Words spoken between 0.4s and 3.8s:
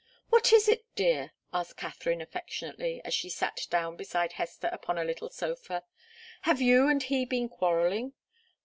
is it, dear?" asked Katharine, affectionately, as she sat